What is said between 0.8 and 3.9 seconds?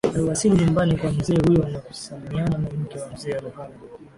kwa mzee huyo na kusalimiana na mke wa mzee Ruhala